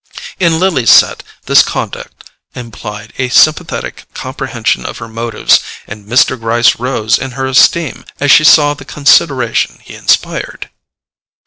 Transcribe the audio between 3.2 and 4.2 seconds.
sympathetic